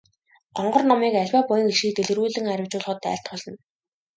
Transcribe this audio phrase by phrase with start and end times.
[0.55, 3.57] Гонгор номыг аливаа буян хишгийг дэлгэрүүлэн арвижуулахад айлтгуулна.